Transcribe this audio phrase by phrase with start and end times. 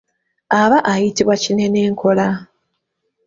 [0.61, 2.27] Aba ayitibwa kinenenkola.